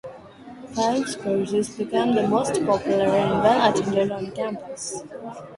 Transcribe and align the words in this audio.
Phelps' 0.73 1.13
courses 1.15 1.77
became 1.77 2.15
the 2.15 2.27
most 2.27 2.65
popular 2.65 3.05
and 3.05 3.43
well 3.43 3.71
attended 3.71 4.11
on 4.11 4.31
campus. 4.31 5.03